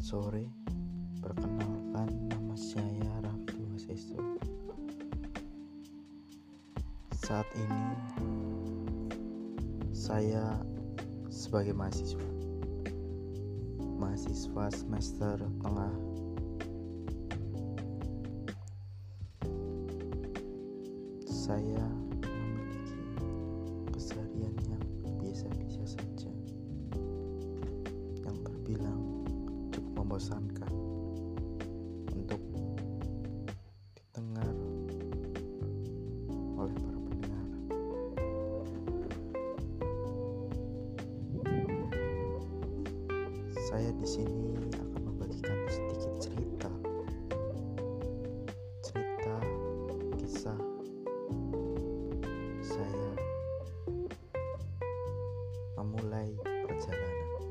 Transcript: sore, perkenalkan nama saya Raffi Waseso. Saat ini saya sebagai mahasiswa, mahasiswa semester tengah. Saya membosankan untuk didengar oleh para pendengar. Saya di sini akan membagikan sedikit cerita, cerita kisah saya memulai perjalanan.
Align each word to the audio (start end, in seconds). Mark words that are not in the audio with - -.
sore, 0.00 0.48
perkenalkan 1.20 2.08
nama 2.32 2.56
saya 2.56 3.12
Raffi 3.20 3.60
Waseso. 3.68 4.16
Saat 7.12 7.44
ini 7.52 7.84
saya 9.92 10.56
sebagai 11.28 11.76
mahasiswa, 11.76 12.28
mahasiswa 14.00 14.64
semester 14.72 15.36
tengah. 15.60 15.94
Saya 21.28 22.07
membosankan 30.18 30.74
untuk 32.10 32.42
didengar 33.94 34.50
oleh 36.58 36.74
para 36.74 36.98
pendengar. 37.06 37.46
Saya 43.70 43.94
di 43.94 44.06
sini 44.10 44.58
akan 44.74 45.00
membagikan 45.06 45.54
sedikit 45.70 46.14
cerita, 46.18 46.72
cerita 48.82 49.38
kisah 50.18 50.58
saya 52.58 53.10
memulai 55.78 56.34
perjalanan. 56.66 57.47